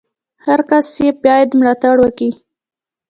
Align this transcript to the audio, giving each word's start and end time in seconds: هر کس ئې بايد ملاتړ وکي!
هر 0.45 0.59
کس 0.69 0.85
ئې 0.99 1.07
بايد 1.23 1.49
ملاتړ 1.59 1.95
وکي! 2.01 2.29